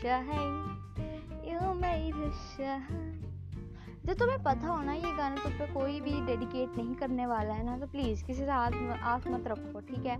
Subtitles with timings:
[0.00, 0.76] shine.
[1.44, 2.24] You made
[2.56, 3.22] shine.
[4.06, 7.54] जो तुम्हें पता हो ना ये गाना, तुम पे कोई भी डेडिकेट नहीं करने वाला
[7.54, 8.72] है ना तो प्लीज़ किसी से हाथ
[9.12, 10.16] आस मत रखो, ठीक है?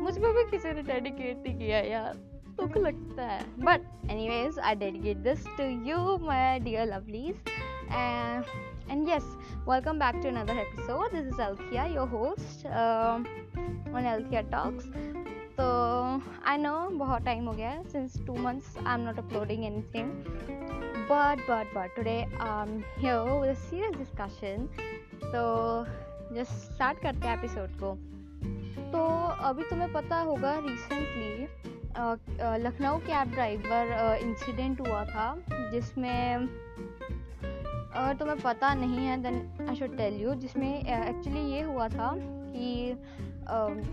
[0.00, 2.14] मुझ पर भी किसी ने डेडिकेट नहीं किया यार,
[2.60, 7.36] दुख लगता है। But anyways I dedicate this to you my dear lovelies
[8.90, 9.34] and yes
[9.68, 14.84] welcome back to another episode this is Althea your host on Althea Talks
[15.60, 15.66] तो
[16.46, 20.10] आई नो बहुत टाइम हो गया है since two months I am not uploading anything
[21.10, 21.98] but but
[23.00, 24.66] here with a serious discussion.
[25.24, 25.42] तो
[26.34, 27.94] just start करते हैं episode को.
[28.92, 29.04] तो
[29.48, 31.46] अभी तुम्हें पता होगा recently
[32.64, 35.34] Lucknow cab driver incident हुआ था,
[35.72, 36.36] जिसमें
[37.94, 42.12] अगर तुम्हें पता नहीं है then I should tell you जिसमें एक्चुअली ये हुआ था
[42.18, 42.94] कि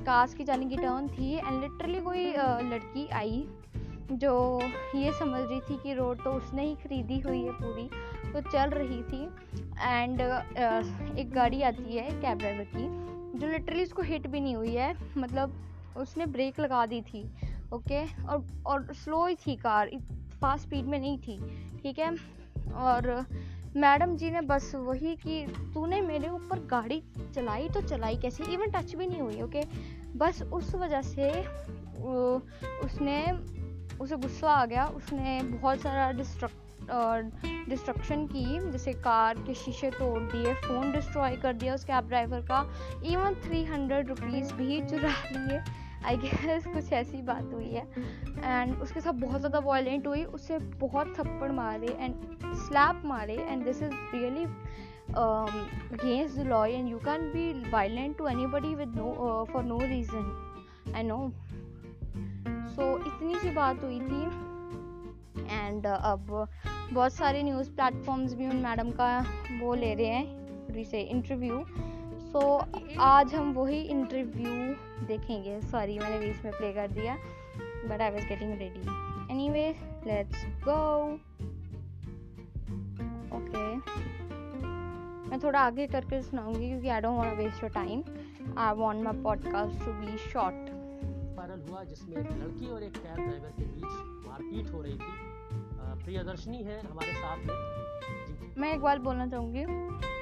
[0.05, 2.33] कास की जाने की टर्न थी एंड लिटरली कोई
[2.69, 3.47] लड़की आई
[4.11, 4.61] जो
[4.95, 7.89] ये समझ रही थी कि रोड तो उसने ही खरीदी हुई है पूरी
[8.33, 9.23] तो चल रही थी
[9.81, 10.21] एंड
[11.17, 12.87] एक गाड़ी आती है कैब ड्राइवर की,
[13.39, 15.61] जो लिटरली उसको हिट भी नहीं हुई है मतलब
[15.97, 17.31] उसने ब्रेक लगा दी थी
[17.73, 19.89] ओके और और स्लो ही थी कार
[20.41, 21.37] फास्ट स्पीड में नहीं थी,
[21.83, 22.11] ठीक है?
[22.73, 23.25] और
[23.77, 27.01] मैडम जी ने बस वही कि तूने मेरे ऊपर गाड़ी
[27.35, 28.43] चलाई तो चलाई कैसे?
[28.43, 29.63] इवन टच भी नहीं हुई ओके
[30.15, 31.29] बस उस वजह से
[32.85, 33.21] उसने,
[34.01, 36.65] उसे गुस्सा आ गया। उसने बहुत सारा डिस्ट्रक्ट
[37.69, 42.41] डिस्ट्रक्शन की, जैसे कार के शीशे तोड़ दिए फ़ोन डिस्ट्रॉय कर दिया उस कैब ड्राइवर
[42.41, 42.61] का।
[43.05, 45.59] इवन थ्री हंड्रेड रुपीज़ भी चुरा लिए।
[46.05, 47.83] आई गेस कुछ ऐसी बात हुई है।
[48.43, 52.15] एंड उसके साथ बहुत ज़्यादा वायलेंट हुई उससे बहुत थप्पड़ मारे एंड
[52.57, 54.43] स्लैप मारे and this is really
[55.15, 60.93] against the law and you can be violent to anybody with no for no reason
[60.95, 61.19] I know
[62.75, 64.23] so इतनी सी बात हुई थी।
[65.49, 66.47] एंड uh, अब
[66.93, 69.09] बहुत सारे न्यूज़ प्लेटफॉर्म्स भी उन मैडम का
[69.61, 70.25] वो ले रहे हैं
[70.95, 71.59] इंटरव्यू
[72.27, 77.15] सो so, आज हम वही इंटरव्यू देखेंगे। सॉरी मैंने बीच में प्ले कर दिया
[77.89, 78.79] but I was getting ready
[79.49, 79.63] anyway
[80.07, 80.79] let's go
[83.37, 83.63] okay
[85.29, 88.03] मैं थोड़ा आगे करके सुनाऊँगी क्योंकि I don't want waste your time
[88.57, 90.69] I want my podcast to be short
[91.37, 96.03] viral हुआ जिसमें एक लड़की और एक कैब ड्राइवर के बीच मारपीट हो रही थी।
[96.03, 97.76] प्रियदर्शनी है हमारे साथ में।
[98.57, 99.63] मैं एक बात बोलना चाहूँगी।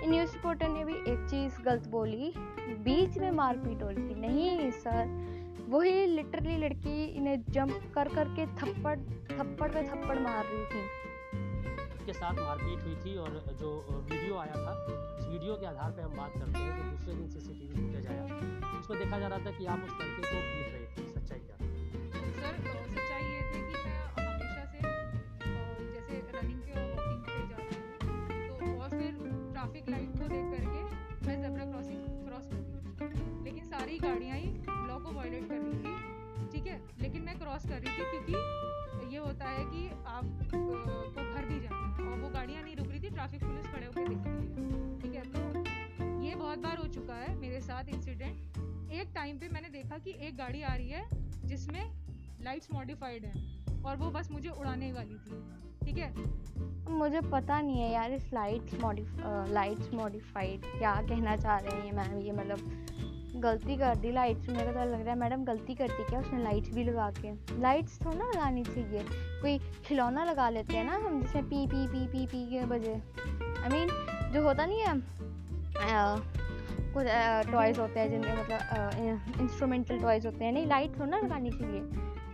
[0.10, 2.32] न्यूज़ रिपोर्टर ने भी एक चीज़ गलत बोली,
[2.86, 5.08] बीच में मारपीट हो रही नहीं सर,
[5.70, 8.98] वही लिटरली लड़की इन्हें जंप कर कर के थप्पड़
[9.32, 10.82] थप्पड़ पे थप्पड़ मार रही थी।
[12.06, 13.30] के साथ मारपीट हुई थी और
[13.60, 14.74] जो वीडियो आया था,
[15.18, 18.24] उस वीडियो के आधार पे हम बात करते हैं जो दूसरे दिन सीसीटीवी फुटेज आया।
[18.80, 21.55] उसमें देखा जा रहा था कि आप उस लड़के को पीट रहे थे, सच्चाई क्या?
[33.96, 34.48] सारी गाड़ियाँ ही
[34.88, 36.80] लॉ को वायलेट कर रही थी। ठीक है?
[37.02, 41.60] लेकिन मैं क्रॉस कर रही थी क्योंकि ये होता है कि आप को घर भी
[41.62, 44.36] जाना है और वो गाड़ियाँ नहीं रुक रही थी ट्रैफ़िक पुलिस खड़े होकर देख रही
[44.36, 45.24] है ठीक है?
[45.26, 49.98] तो ये बहुत बार हो चुका है मेरे साथ इंसिडेंट एक टाइम पे मैंने देखा
[49.98, 51.06] कि एक गाड़ी आ रही है
[51.46, 51.84] जिसमें
[52.46, 53.34] लाइट्स मॉडिफाइड है
[53.86, 55.42] और वो बस मुझे उड़ाने वाली थी।
[55.86, 56.14] ठीक है?
[56.90, 59.16] मुझे पता नहीं है यार, इस लाइट्स मॉडिफ
[59.50, 62.95] लाइट्स मॉडिफाइड क्या कहना चाह रहे हैं मैम, ये मतलब
[63.42, 66.20] गलती कर दी लाइट्स मेरा तो लग रहा है मैडम गलती करती क्या?
[66.20, 67.32] उसने लाइट्स भी लगा के।
[67.62, 69.04] लाइट्स थोड़ा ना लगानी चाहिए।
[69.42, 72.94] कोई खिलौना लगा लेते हैं ना हम जिसमें P P P P P के बजे।
[72.94, 74.94] आई I मीन mean, जो होता नहीं है
[76.94, 77.06] कुछ
[77.52, 81.82] टॉयज़ होते हैं जिनमें मतलब इंस्ट्रूमेंटल टॉयज़ होते हैं। नहीं लाइट थोड़ा ना लगानी चाहिए।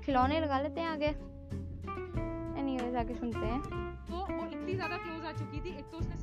[0.05, 1.07] खिलौने लगा लेते हैं आगे।
[2.61, 6.20] एनीवेज आगे सुनते हैं। तो वो इतनी ज़्यादा क्लोज आ चुकी थी। एक तो उसने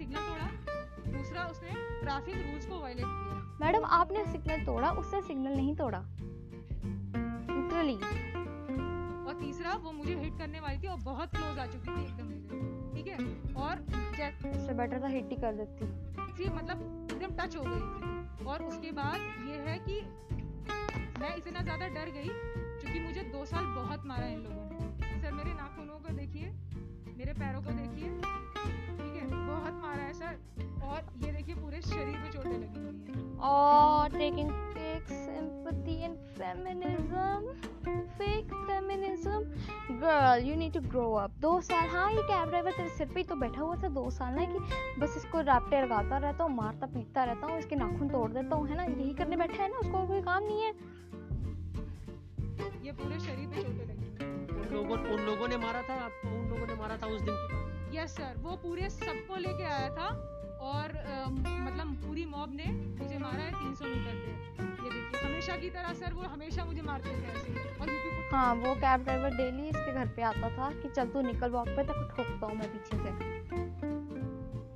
[1.38, 1.70] दूसरा उसने?
[2.00, 5.98] ट्रैफ़िक रूल्स को वायलेट किया। मैडम आपने सिग्नल तोड़ा उसने सिग्नल नहीं तोड़ा।
[7.50, 12.04] लिटरली और तीसरा वो मुझे हिट करने वाली थी और बहुत क्लोज आ चुकी थी
[12.04, 12.28] एकदम
[12.94, 13.16] ठीक है?
[13.56, 13.84] और
[14.48, 15.86] इससे बेटर था हिट ही कर देती।
[16.38, 20.00] थी मतलब एकदम टच हो गई थी। और उसके बाद ये है कि
[21.20, 25.32] मैं इतना ज़्यादा डर गई क्योंकि मुझे दो साल बहुत मारा इन लोगों ने। सर
[25.32, 26.52] मेरे नाखूनों को देखिए।
[27.18, 28.08] मेरे पैरों को देखिए।
[29.58, 30.32] बहुत मारा है सर।
[30.88, 36.16] और ये देखिए पूरे शरीर में चोटें लगी हुई हैं। और taking fake sympathy and
[36.38, 37.44] feminism
[38.18, 39.44] fake feminism.
[40.00, 41.36] Girl you need to grow up.
[41.40, 44.08] दो साल हाँ ये कैब ड्राइवर तेरे सिर पे ही तो बैठा हुआ था दो
[44.10, 44.58] साल ना कि
[45.00, 48.68] बस इसको रैप्टे लगाता रहता हूँ मारता पीटता रहता हूँ इसके नाखून तोड़ देता हूँ
[48.68, 48.84] है ना?
[48.84, 49.78] यही करने बैठा है ना?
[49.78, 50.72] उसको कोई काम नहीं है।
[52.84, 54.06] ये पूरे शरीर पे चोटें लगी
[54.58, 57.34] उन लोगों उन लोगों ने मारा था आपको उन लोगों ने मारा था उस दिन
[57.34, 57.57] की
[57.98, 60.08] यस सर वो पूरे सबको लेके आया था
[60.68, 62.64] और अ, मतलब पूरी मॉब ने
[63.00, 64.30] मुझे मारा है 300 मीटर पे।
[64.84, 67.96] ये देखिए हमेशा की तरह सर वो हमेशा मुझे मारते थे ऐसे और
[68.32, 71.68] हाँ वो कैब ड्राइवर डेली इसके घर पे आता था कि चल तू निकल वॉक
[71.68, 73.10] पे तक ठोकता हूँ मैं पीछे से।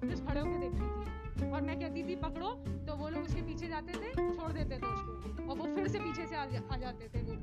[0.00, 2.50] पुलिस खड़े होकर देखती थी। और मैं कहती थी पकड़ो।
[2.86, 5.98] तो वो लोग उसके पीछे जाते थे छोड़ देते थे उसको। और वो फिर से
[5.98, 7.34] पीछे से आ, जा, आ जाते थे वो।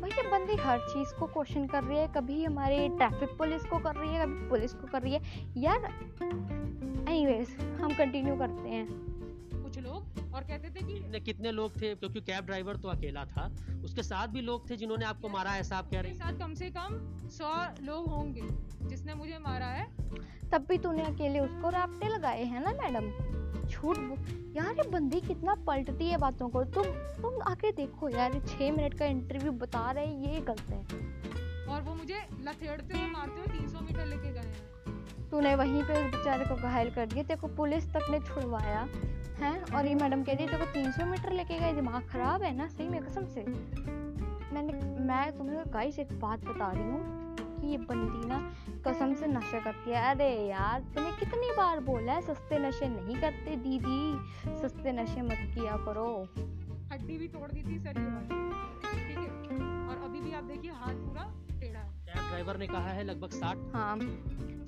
[0.00, 3.78] भाई ये बंदी हर चीज़ को क्वेश्चन कर रही है कभी हमारे ट्रैफ़िक पुलिस को
[3.78, 5.20] कर रही है कभी पुलिस को कर रही है।
[5.56, 5.84] यार
[7.08, 8.86] एनीवेज हम कंटिन्यू करते हैं।
[9.62, 13.24] कुछ लोग और कहते थे कि कितने कितने लोग थे क्योंकि कैब ड्राइवर तो अकेला
[13.26, 13.50] था।
[13.84, 16.70] उसके साथ भी लोग थे जिन्होंने आपको मारा ऐसा आप कह रही साथ कम से
[16.70, 16.98] कम
[17.28, 17.52] सौ
[17.82, 18.48] लोग होंगे
[18.88, 19.86] जिसने मुझे मारा है।
[20.52, 23.40] तब भी तूने अकेले उसको रापटे लगाए हैं ना मैडम?
[23.60, 23.98] झूठ
[24.56, 26.84] यार ये बंदी कितना पलटती है बातों को। तुम
[27.22, 30.86] तुम आके देखो यार ये छः मिनट का इंटरव्यू बता रहे ये गलत है।
[31.66, 35.92] और वो मुझे लथेड़ते हुए मारते हुए 300 मीटर लेके गए हैं। तूने वहीं पे
[35.92, 38.88] उस बेचारे को घायल कर दिया तेरे को पुलिस तक ने छुड़वाया
[39.40, 39.74] हैं?
[39.76, 42.68] और ये मैडम कह रही तेरे को 300 मीटर लेके गए दिमाग खराब है ना?
[42.68, 43.44] सही में कसम से।
[44.54, 44.72] मैंने
[45.04, 47.21] मैं तुम्हें गाइस एक बात बता रही हूँ।
[47.62, 48.38] कि ये बंदी ना
[48.86, 53.16] कसम से नशा करती है। अरे यार तुम्हें कितनी बार बोला है सस्ते नशे नहीं
[53.16, 54.02] करते दीदी?
[54.62, 56.08] सस्ते नशे मत किया करो।
[56.92, 59.28] हड्डी भी तोड़ दी थी सर ठीक है?
[59.88, 61.22] और अभी भी आप देखिए हाथ पूरा
[61.60, 63.96] टेढ़ा है। कैब ड्राइवर ने कहा है लगभग साठ। हाँ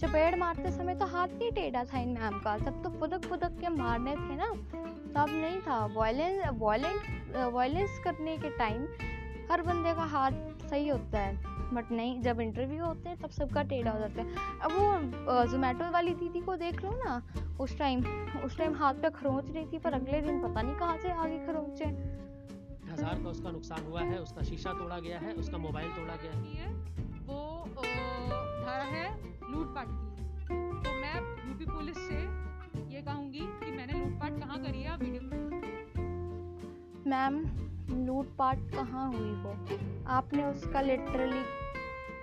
[0.00, 3.58] चपेड़ मारते समय तो हाथ नहीं टेढ़ा था इन मैम का। तब तो फुदक फुदक
[3.60, 4.48] के मारने थे ना।
[5.16, 8.86] तब नहीं था। वायलेंस वायलेंट वायलेंस करने के टाइम
[9.50, 10.32] हर बंदे का हाथ
[10.70, 14.28] सही होता है। बट नहीं जब इंटरव्यू होते हैं तब सबका टेढ़ा हो जाता है।
[14.60, 17.22] अब वो जोमेटो वाली दीदी को देख लो ना
[17.60, 18.04] उस टाइम
[18.44, 21.38] उस टाइम हाथ पे खरोंच रही थी पर अगले दिन पता नहीं कहाँ से आगे
[21.46, 21.84] खरोंचे।
[22.92, 26.32] हज़ार का उसका नुकसान हुआ है उसका शीशा तोड़ा गया है उसका मोबाइल तोड़ा गया
[26.32, 26.72] है।
[27.26, 27.38] वो
[27.76, 29.08] धारा है
[29.52, 30.08] लूटपाट की।
[30.46, 31.14] तो मैं
[31.48, 32.20] यूपी पुलिस से
[32.94, 35.20] ये कहूँगी कि मैंने लूटपाट कहाँ करी है वीडियो
[37.06, 37.34] मैम
[38.06, 39.54] लूटपाट कहाँ हुई वो?
[40.10, 41.42] आपने उसका लिटरली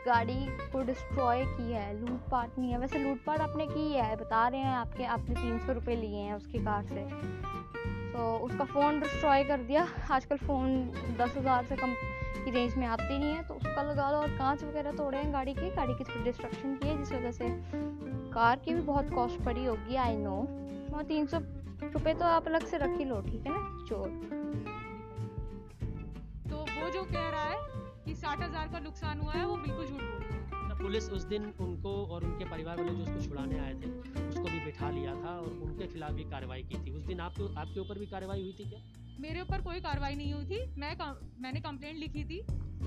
[0.06, 4.62] गाड़ी को डिस्ट्रॉय किया है, लूटपाट नहीं है। वैसे लूटपाट आपने की है, बता रहे
[4.62, 7.06] हैं आपके, आपने तीन सौ रुपये लिए हैं उसकी कार से।
[8.14, 10.84] तो उसका फ़ोन डिस्ट्रॉय कर दिया। आजकल फ़ोन
[11.20, 11.94] दस हज़ार से कम
[12.36, 15.34] की रेंज में आते नहीं है तो उसका लगा लो और कांच वगैरह तोड़े हैं
[15.34, 17.50] गाड़ी के। गाड़ी की डिस्ट्रक्शन की है, जिस वजह से
[18.34, 20.38] कार की भी बहुत कॉस्ट पड़ी होगी आई नो
[20.96, 21.40] और तीन सौ
[21.84, 23.86] रुपये तो आप अलग से रख ही लो, ठीक है ना?
[23.90, 24.08] चोर।
[26.50, 27.81] तो वो जो कह रहा है कि
[28.22, 31.24] साठ हज़ार का नुकसान हुआ है वो बिल्कुल झूठ बोल रहा है। तो पुलिस उस
[31.28, 33.90] दिन उनको और उनके परिवार वाले जो उसको छुड़ाने आए थे
[34.22, 37.54] उसको भी बिठा लिया था और उनके खिलाफ भी कार्रवाई की थी। उस दिन आपके
[37.62, 38.80] आपके ऊपर भी कार्रवाई हुई थी क्या?
[39.20, 40.96] मेरे ऊपर कोई कार्रवाई नहीं हुई थी। मैं
[41.42, 42.40] मैंने कंप्लेंट लिखी थी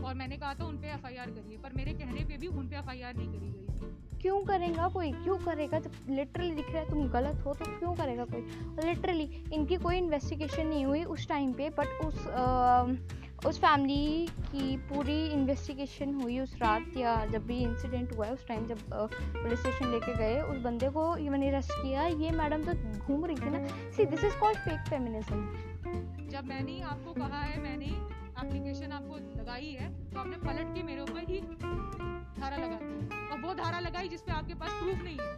[0.02, 2.76] और मैंने कहा था उन पे एफआईआर करिए पर मेरे कहने पे भी उन पे
[2.76, 5.10] एफआईआर नहीं करी गई थी। क्यों करेगा कोई?
[5.14, 5.78] क्यों करेगा?
[5.80, 8.40] जब लिटरली दिख रहा है तुम गलत हो तो क्यों करेगा कोई?
[8.86, 14.76] लिटरली इनकी कोई इन्वेस्टिगेशन नहीं हुई उस टाइम पे बट उस अ, उस फैमिली की
[14.88, 19.60] पूरी इन्वेस्टिगेशन हुई उस रात या जब भी इंसिडेंट हुआ है उस टाइम जब पुलिस
[19.60, 23.50] स्टेशन लेके गए उस बंदे को इवन अरेस्ट किया। ये मैडम तो घूम रही थी
[23.50, 29.16] ना। See this is called fake feminism जब मैंने आपको कहा है मैंने एप्लीकेशन आपको
[29.40, 33.78] लगाई है तो आपने पलट के मेरे ऊपर ही धारा लगा दी। और वो धारा
[33.80, 35.32] लगाई जिसपे आपके पास प्रूफ नहीं है।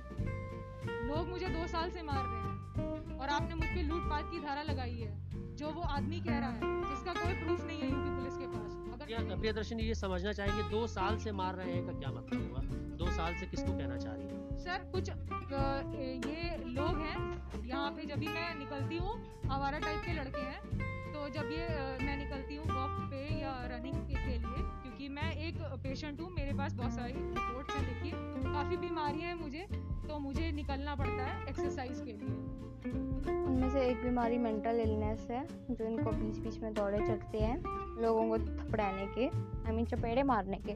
[1.08, 4.62] लोग मुझे दो साल से मार रहे हैं और आपने मुझ पे लूटपाट की धारा
[4.62, 5.25] लगाई है।
[5.58, 8.72] जो वो आदमी कह रहा है जिसका कोई प्रूफ नहीं है यूपी पुलिस के पास।
[8.94, 12.50] अगर प्रिया प्रियदर्शनी ये समझना चाहेंगे दो साल से मार रहे हैं का क्या मतलब
[12.50, 12.60] हुआ?
[13.02, 14.34] दो साल से किसको कहना चाह रही है?
[14.64, 15.10] सर कुछ
[16.28, 17.16] ये लोग हैं
[17.66, 19.14] यहाँ पे जब भी मैं निकलती हूँ
[19.50, 21.66] आवारा टाइप के लड़के हैं तो जब ये
[22.04, 26.30] मैं निकलती हूँ वॉक पे या रनिंग के, के लिए क्योंकि मैं एक पेशेंट हूँ
[26.34, 29.66] मेरे पास बहुत सारी रिपोर्ट्स हैं देखिए काफ़ी बीमारियाँ हैं मुझे
[30.18, 35.84] मुझे निकलना पड़ता है एक्सरसाइज के लिए। उनमें से एक बीमारी मेंटल इलनेस है जो
[35.84, 37.56] इनको बीच बीच में दौड़े चढ़ते हैं
[38.02, 40.74] लोगों को थपड़ाने के आई मीन चपेड़े मारने के।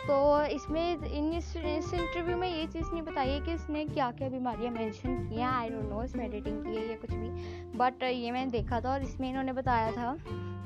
[0.00, 4.10] तो इसमें इन इस, इस इंटरव्यू में ये चीज़ नहीं बताई है कि इसने क्या
[4.10, 7.78] क्या बीमारियाँ मेंशन की हैं आई डोंट नो इसमें एडिटिंग की है या कुछ भी।
[7.78, 10.16] बट ये मैंने देखा था और इसमें इन्होंने बताया था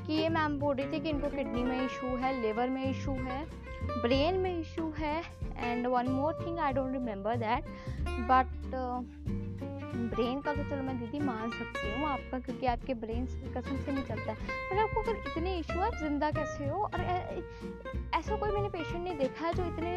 [0.06, 3.12] कि ये मैम बोल रही थी कि इनको किडनी में इशू है लिवर में इशू
[3.12, 3.44] है।
[4.02, 5.22] ब्रेन में इशू है.
[5.56, 7.64] And one more thing I don't remember that
[8.28, 8.74] but
[10.06, 13.92] brain का तो चलो मैं दीदी मान सकती हूँ आपका, क्योंकि आपके ब्रेन कसम से
[13.92, 14.32] नहीं चलता.
[14.32, 14.36] है
[14.70, 16.82] पर आपको अगर इतने इशू आप ज़िंदा कैसे हो?
[16.84, 17.00] और
[18.14, 19.92] ऐसा कोई मैंने पेशेंट नहीं देखा है जो इतने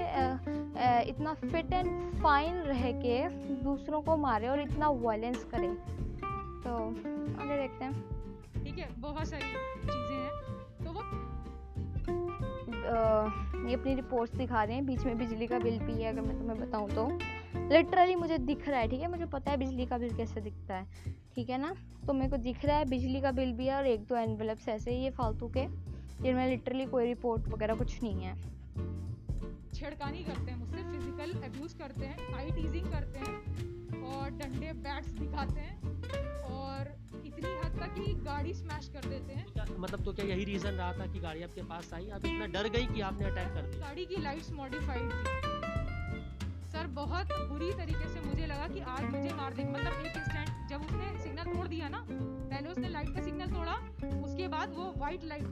[1.09, 1.89] इतना फिट एंड
[2.21, 3.27] फाइन रह के
[3.63, 5.67] दूसरों को मारे और इतना वायलेंस करे.
[6.63, 6.75] तो
[7.41, 8.63] आगे देखते हैं.
[8.63, 9.43] ठीक है, बहुत सारी
[9.83, 10.31] चीज़ें हैं.
[10.85, 11.01] तो वो
[12.87, 16.37] ये अपनी रिपोर्ट्स दिखा रहे हैं बीच में बिजली का बिल भी है, अगर मैं
[16.37, 17.07] तुम्हें बताऊँ तो।
[17.71, 19.07] लिटरली मुझे दिख रहा है, ठीक है?
[19.07, 20.85] मुझे पता है बिजली का बिल कैसे दिखता है,
[21.35, 21.73] ठीक है ना?
[22.07, 24.67] तो मेरे को दिख रहा है बिजली का बिल भी है और एक दो एनवेलप्स
[24.69, 25.65] ऐसे ही है फालतू के,
[26.21, 28.35] जिनमें लिटरली कोई रिपोर्ट वगैरह कुछ नहीं है।
[29.73, 35.09] छेड़खानी करते हैं मुझसे फ़िज़िकल अब्यूज करते हैं आई टीजिंग करते हैं और डंडे बैट्स
[35.09, 35.75] दिखाते हैं
[36.53, 36.95] और
[37.37, 39.45] इतनी हद तक कि गाड़ी स्मैश कर देते हैं।
[39.79, 42.09] मतलब तो क्या यही रीजन रहा था कि गाड़ी आपके पास आई?
[42.09, 45.25] आप इतना डर गई कि आपने अटैक कर दिया गाड़ी की लाइट्स मॉडिफाइड थी।
[46.71, 50.69] सर बहुत बुरी तरीके से मुझे लगा कि आज मुझे मार देंगे। मतलब एक इंस्टेंट
[50.69, 53.75] जब उसने सिग्नल तोड़ दिया ना पहले उसने लाइट का सिग्नल तोड़ा
[54.23, 55.47] उसके बाद वो वाइट लाइट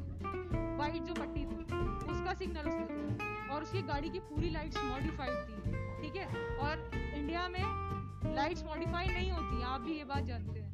[0.80, 1.64] वाइट जो पट्टी थी
[2.12, 5.56] उसका सिग्नल उसने तोड़ा। और उसकी गाड़ी की पूरी लाइट्स मॉडिफाइड थी।
[6.02, 6.28] ठीक है?
[6.58, 10.65] और इंडिया में लाइट्स मॉडिफाई नहीं होती आप भी ये बात जानते हैं।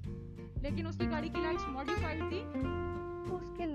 [0.64, 2.40] लेकिन उसकी गाड़ी की लाइट्स मॉडिफाइड थी।
[3.36, 3.66] उसके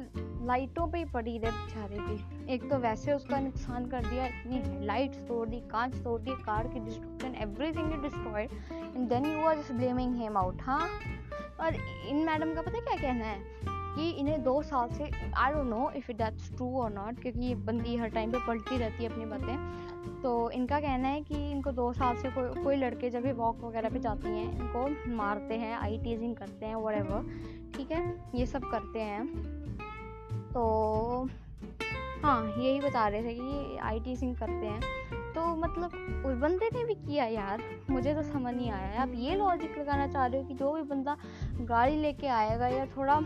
[0.47, 4.57] लाइटों पे ही पड़ी रहे बेचारे की। एक तो वैसे उसका नुकसान कर दिया, इतनी
[4.57, 8.51] हेडलाइट्स तोड़ दी, कांच तोड़ दी कार की destruction everything is destroyed
[8.97, 10.89] and then you are just blaming him out हाँ?
[11.61, 11.75] और
[12.09, 13.41] इन मैडम का पता क्या कहना है?
[13.97, 17.55] कि इन्हें दो साल से I don't know if that's true और नॉट क्योंकि ये
[17.55, 21.73] बंदी हर टाइम पे पलटती रहती है अपनी बातें। तो इनका कहना है कि इनको
[21.73, 25.55] दो साल से कोई कोई लड़के जब भी वॉक वगैरह पे जाती हैं, इनको मारते
[25.55, 27.27] हैं आई टीजिंग करते हैं वट
[27.77, 28.25] ठीक है?
[28.35, 29.27] ये सब करते हैं।
[30.53, 31.29] तो
[32.23, 34.81] हाँ यही बता रहे थे कि आई टीजिंग करते हैं।
[35.35, 35.87] तो मतलब
[36.27, 40.07] उस बंदे ने भी किया यार, मुझे तो समझ नहीं आया। आप ये लॉजिक लगाना
[40.07, 41.17] चाह रहे हो कि जो भी बंदा
[41.61, 43.21] गाड़ी लेके आएगा या थोड़ा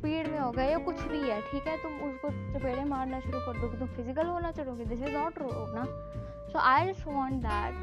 [0.00, 1.76] स्पीड में होगा या कुछ भी है ठीक है?
[1.78, 5.74] तुम उसको चपेड़े मारना शुरू कर दोगे तुम फ़िज़िकल होना चाहोगे दिस इज़ नॉट रोड
[5.74, 5.84] ना?
[6.52, 7.74] So I just want that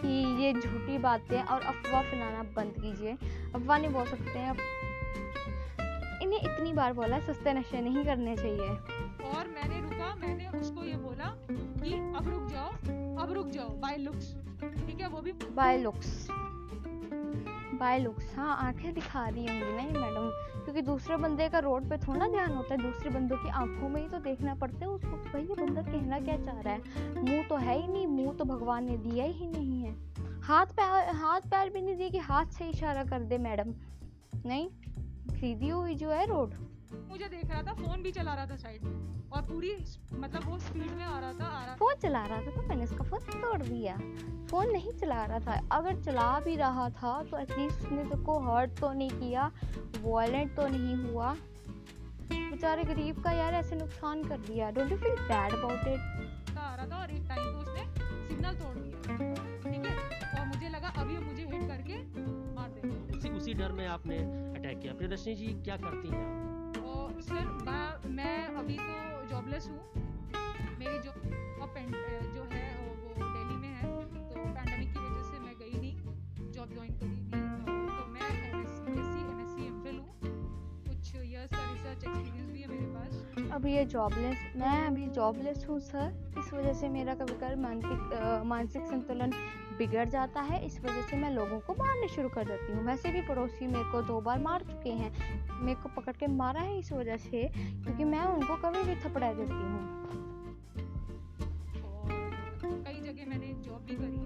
[0.00, 3.12] कि ये झूठी बातें और अफवाह फैलाना बंद कीजिए।
[3.54, 4.54] अफवाह नहीं बोल सकते हैं।
[6.22, 8.68] इन्हें इतनी बार बोला सस्ते नशे नहीं करने चाहिए।
[9.30, 12.70] और मैंने रुका मैंने उसको ये बोला कि अब रुक जाओ
[13.22, 15.08] अब रुक जाओ बाय लुक्स ठीक है?
[15.08, 16.26] वो भी बाय लुक्स
[17.76, 20.30] बाय लुक्स। हाँ आँखें दिखा रही होंगी। ना ये मैडम
[20.64, 24.00] क्योंकि दूसरे बंदे का रोड पे थोड़ा ध्यान होता है दूसरे बंदों की आँखों में
[24.02, 27.22] ही तो देखना पड़ता है उसको भाई ये बंदा कहना क्या चाह रहा है?
[27.22, 29.94] मुँह तो है ही नहीं मुँह तो भगवान ने दिया ही नहीं है।
[30.42, 33.74] हाथ पैर हाथ पैर भी नहीं दिए कि हाथ से इशारा कर दे मैडम।
[34.46, 34.68] नहीं
[35.30, 36.54] सीधी हुई जो है रोड।
[37.10, 39.76] मुझे देख रहा था फ़ोन भी चला रहा था साइड में और पूरी
[40.12, 43.04] मतलब वो स्पीड में आ रहा था आ रहा चला रहा था तो मैंने उसका
[43.04, 43.96] फ़ोन तोड़ दिया।
[44.50, 48.38] फ़ोन नहीं चला रहा था। अगर चला भी रहा था तो एटलीस्ट उसने तो को
[48.40, 49.50] हर्ट तो नहीं किया
[50.02, 51.34] वॉयलेंट तो नहीं हुआ।
[52.30, 56.74] बेचारे गरीब का यार ऐसे नुकसान कर दिया। Don't you feel bad about it आ
[56.74, 57.82] रहा था और एक टाइम पे उसने
[58.28, 59.00] सिग्नल तोड़ दिया।
[59.62, 60.40] ठीक है?
[60.40, 61.98] और मुझे लगा अभी मुझे हिट करके
[62.54, 64.18] मार देगा। उसी उसी डर में आपने
[64.58, 67.20] अटैक किया। प्रियदर्शनी जी क्या करती हैं आप?
[67.22, 69.80] सर मैं मैं अभी तो जॉबलेस हूँ।
[70.78, 71.10] मेरी जो
[71.64, 71.94] पेंट
[72.34, 75.94] जो है वो दिल्ली में है तो पैंडमिक की वजह से मैं गई नहीं
[76.52, 77.40] जॉब ज्वाइन करी नहीं
[77.88, 78.28] तो मैं
[79.88, 80.04] हूँ।
[80.86, 81.12] कुछ
[81.52, 86.34] का रिसर्च एक्सपीरियंस भी है मेरे पास। अभी ये जॉबलेस मैं अभी जॉबलेस हूँ सर
[86.38, 89.30] इस वजह से मेरा कभी कभी मानसिक मानसिक संतुलन
[89.78, 93.10] बिगड़ जाता है। इस वजह से मैं लोगों को मारने शुरू कर देती हूँ। वैसे
[93.12, 95.10] भी पड़ोसी मेरे को दो बार मार चुके हैं।
[95.62, 99.32] मेरे को पकड़ के मारा है इस वजह से, क्योंकि मैं उनको कभी भी थपड़ा
[99.32, 100.35] देती हूँ।
[103.98, 104.20] करी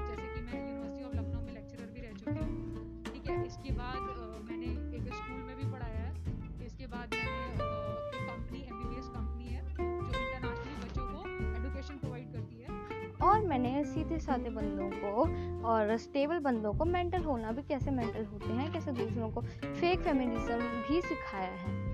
[0.00, 3.72] जैसे कि मैं यूनिवर्सिटी ऑफ़ लखनऊ में लेक्चरर भी रह चुकी हूँ। ठीक है, इसके
[3.72, 4.00] बाद
[4.50, 6.10] मैंने एक स्कूल में भी पढ़ाया है।
[6.66, 7.60] इसके बाद मैंने एक
[8.28, 8.76] कंपनी एम
[9.10, 9.82] कंपनी है, जो
[10.18, 11.18] इंटरनेशनली बच्चों को
[11.58, 12.68] एजुकेशन प्रोवाइड करती है।
[13.22, 18.24] और मैंने सीधे साधे बंदों को और स्टेबल बंदों को मेंटल होना भी कैसे मेंटल
[18.24, 20.58] होते हैं, कैसे दूसरों को फेक फेमिनिज्म
[20.88, 21.89] भी सिखाया है।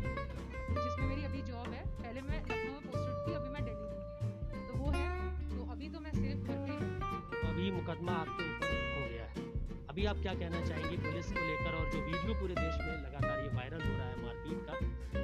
[10.07, 13.39] अभी आप क्या कहना चाहेंगे पुलिस को लेकर और जो वीडियो पूरे देश में लगातार
[13.43, 14.75] ये वायरल हो रहा है मारपीट का?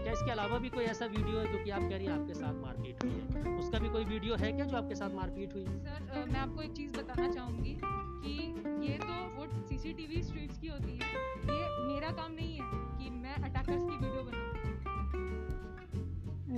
[0.02, 2.34] क्या इसके अलावा भी कोई ऐसा वीडियो है जो कि आप कह रही है आपके
[2.34, 3.58] साथ मारपीट हुई है?
[3.58, 5.64] उसका भी कोई वीडियो है क्या जो आपके साथ मारपीट हुई?
[5.64, 8.32] सर मैं आपको एक चीज़ बताना चाहूँगी कि
[8.88, 11.12] ये तो वो सीसीटीवी स्ट्रीट्स की होती है।
[11.52, 12.51] ये मेरा काम नहीं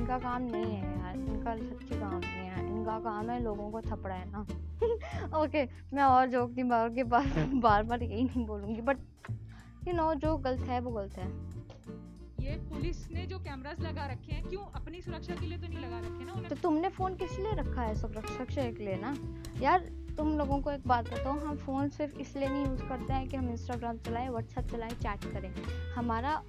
[0.04, 3.80] इनका काम नहीं है यार इनका सच्ची काम नहीं है इनका काम है लोगों को
[3.80, 4.40] थपड़ा है ना
[5.38, 5.62] ओके
[5.94, 8.98] मैं और जोक नहीं बार के बार बार बार यही नहीं बोलूँगी बट
[9.88, 11.28] यू नो जो गलत है वो गलत है।
[12.44, 15.78] ये पुलिस ने जो कैमरास लगा रखे हैं क्यों अपनी सुरक्षा के लिए तो नहीं
[15.78, 19.14] लगा रखे ना तो तुमने फ़ोन किस लिए रखा है सुरक्षा के लिए ना?
[19.62, 23.28] यार तुम लोगों को एक बात बताओ हम फ़ोन सिर्फ़ इसलिए नहीं यूज़ करते हैं
[23.28, 25.52] कि हम इंस्टाग्राम चलाएँ व्हाट्सएप चलाएँ चैट करें।
[25.94, 26.42] हमारा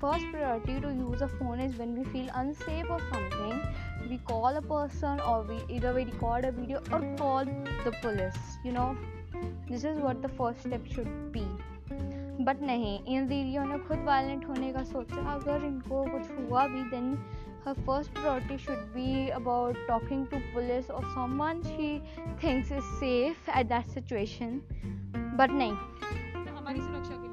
[0.00, 3.60] first priority to use a phone is when we feel unsafe or something
[4.08, 7.44] we call a person or we either we record a video or call
[7.84, 8.96] the police you know
[9.68, 11.44] this is what the first step should be
[12.44, 16.82] but नहीं इन दीदियों ने खुद violent होने का सोचा अगर इनको कुछ हुआ भी
[16.90, 17.16] then
[17.64, 21.88] her first priority should be about talking to police or someone she
[22.44, 24.60] thinks is safe at that situation
[25.42, 27.29] but नहीं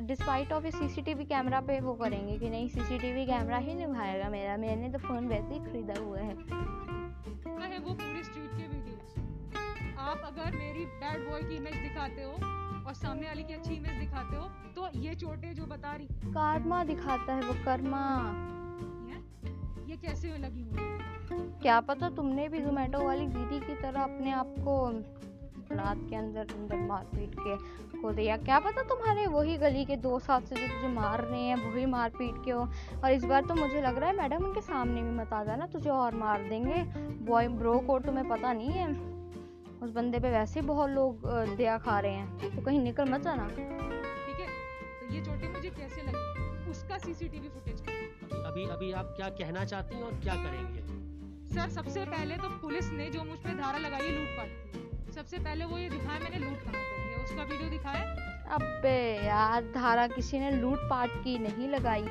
[0.00, 4.88] डिस्पाइट ऑफ़ सीसीटीवी कैमरा पे वो करेंगे कि नहीं सीसीटीवी कैमरा ही निभाएगा मेरा। मैंने
[4.88, 6.34] तो फ़ोन वैसे ही खरीदा हुआ है।
[7.66, 9.14] है वो पूरे स्ट्रीट के वीडियोस
[9.98, 12.32] आप अगर मेरी बैड बॉय की इमेज दिखाते हो
[12.86, 16.84] और सामने वाले की अच्छी इमेज दिखाते हो तो ये चोटें जो बता रही कर्मा
[16.84, 18.02] दिखाता है वो कर्मा।
[19.88, 19.96] ये?
[19.96, 20.96] कैसे लगी मुझे?
[21.62, 24.90] क्या पता तुमने भी जोमेटो वाली दीदी की तरह अपने आप को
[25.72, 27.56] रात के अंदर अंदर मार पीट के
[28.00, 31.40] खो दिया। क्या पता तुम्हारे वही गली के दो साथ से जो तुझे मार रहे
[31.40, 32.60] हैं वही मार पीट के हो।
[33.04, 35.66] और इस बार तो मुझे लग रहा है मैडम उनके सामने भी मत आ जाना
[35.66, 36.82] तुझे और मार देंगे।
[37.26, 38.88] बॉय ब्रो को तुम्हें पता नहीं है।
[39.82, 43.20] उस बंदे पे वैसे ही बहुत लोग दया खा रहे हैं। तो कहीं निकल मत
[43.20, 44.46] जाना। ठीक है?
[45.00, 46.70] तो ये चोटें मुझे कैसे लगी?
[46.70, 50.80] उसका सीसीटीवी फुटेज अभी अभी अभी आप क्या कहना चाहती हैं और क्या करेंगे?
[51.54, 54.85] सर सबसे पहले तो पुलिस ने जो मुझ पे धारा लगाई लूटपाट की।
[55.16, 58.00] सबसे पहले वो ये दिखाया मैंने लूट कहाँ करी है, उसका वीडियो दिखाया?
[58.54, 62.02] अबे यार, धारा किसी ने लूट पाट की नहीं लगाई।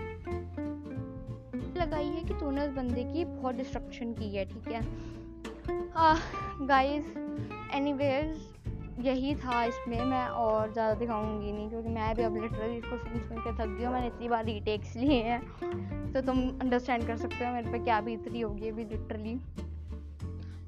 [1.76, 4.82] लगाई है कि तूने उस बंदे की बहुत डिस्ट्रक्शन की है, ठीक है?
[6.68, 7.14] गाइस
[7.74, 12.98] एनीवेज यही था इसमें, मैं और ज़्यादा दिखाऊँगी नहीं, क्योंकि मैं भी अब लिटरली इसको
[12.98, 17.08] सुन सुन के थक गई हूँ, मैंने इतनी बार रीटेक्स लिए हैं। तो तुम अंडरस्टैंड
[17.08, 19.38] कर सकते हो मेरे पे क्या बीत रही होगी अभी लिटरली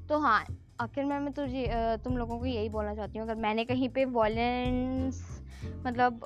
[0.10, 0.44] तो हाँ
[0.80, 4.06] आखिर में, मैं तुझे तुम लोगों को यही बोलना चाहती हूँ, अगर मैंने कहीं पे
[4.08, 5.22] वॉलेंस
[5.86, 6.20] मतलब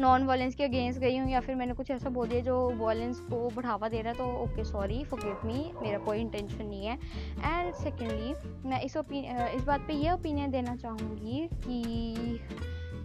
[0.00, 3.20] नॉन वॉलेंस के अगेंस्ट गई हूँ, या फिर मैंने कुछ ऐसा बोल दिया जो वॉलेंस
[3.20, 6.98] को बढ़ावा दे रहा है तो ओके सॉरी फॉरगिव मी मेरा कोई इंटेंशन नहीं है।
[7.44, 8.34] एंड सेकेंडली
[8.68, 12.40] मैं इस इस बात पे ये ओपिनियन देना चाहूँगी कि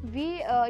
[0.06, 0.28] वी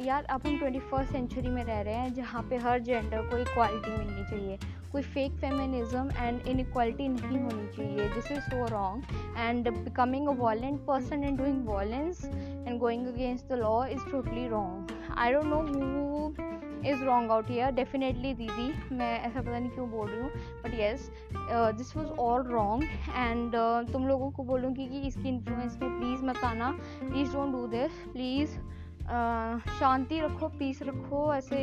[0.08, 3.38] यार अब हम ट्वेंटी फ़र्स्ट सेंचुरी में रह रहे हैं, जहाँ पे हर जेंडर को
[3.38, 4.58] इक्वालिटी मिलनी चाहिए।
[4.96, 9.04] कोई फेक फेमिनिज्म एंड इनक्वालिटी नहीं होनी चाहिए। This is so wrong
[9.38, 14.48] and becoming a violent person and doing violence and going against the law is totally
[14.48, 16.34] wrong I don't know who
[16.92, 20.30] is wrong out here definitely दीदी मैं ऐसा पता नहीं क्यों बोल रही हूँ
[20.64, 21.10] but yes
[21.78, 22.84] this was all wrong
[23.16, 23.56] and
[23.92, 26.72] तुम लोगों को बोलूँगी कि इसकी इन्फ्लुएंस में प्लीज़ मत आना.
[27.02, 28.58] Please don't do this please
[29.80, 31.58] शांति रखो पीस रखो, ऐसे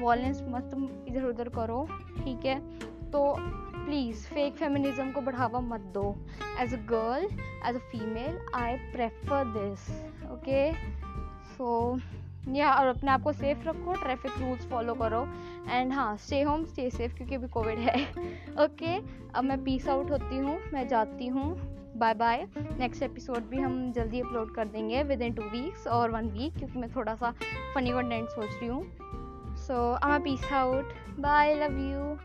[0.00, 2.58] वॉलेंस मत तुम इधर उधर करो ठीक है?
[3.10, 6.04] तो प्लीज़ फेक फेमिनिज्म को बढ़ावा मत दो।
[6.60, 7.24] As a girl
[7.68, 9.88] as a female I prefer this
[10.32, 10.72] okay
[11.54, 11.98] so
[12.54, 15.26] या और अपने आप को सेफ़ रखो ट्रैफ़िक रूल्स फॉलो करो।
[15.68, 18.98] एंड हाँ स्टे होम स्टे सेफ़ क्योंकि अभी कोविड है। ओके okay,
[19.34, 21.54] अब मैं पीस आउट होती हूँ मैं जाती हूँ।
[21.98, 22.46] बाय बाय
[22.78, 26.56] नेक्स्ट एपिसोड भी हम जल्दी अपलोड कर देंगे विद इन टू वीक्स और वन वीक
[26.58, 27.30] क्योंकि मैं थोड़ा सा
[27.74, 28.84] फनी कंटेंट सोच रही हूँ।
[29.66, 30.84] So, I'm going to peace out.
[31.16, 31.54] Bye.
[31.54, 32.18] Love you.